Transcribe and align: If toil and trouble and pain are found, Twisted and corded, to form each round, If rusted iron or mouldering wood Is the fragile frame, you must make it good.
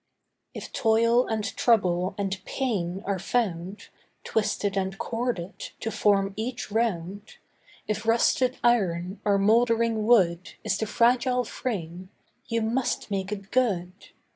If 0.55 0.71
toil 0.73 1.27
and 1.27 1.43
trouble 1.43 2.15
and 2.17 2.41
pain 2.43 3.03
are 3.05 3.19
found, 3.19 3.89
Twisted 4.23 4.75
and 4.75 4.97
corded, 4.97 5.59
to 5.79 5.91
form 5.91 6.33
each 6.35 6.71
round, 6.71 7.35
If 7.87 8.07
rusted 8.07 8.57
iron 8.63 9.21
or 9.23 9.37
mouldering 9.37 10.07
wood 10.07 10.55
Is 10.63 10.79
the 10.79 10.87
fragile 10.87 11.43
frame, 11.43 12.09
you 12.47 12.63
must 12.63 13.11
make 13.11 13.31
it 13.31 13.51
good. 13.51 13.93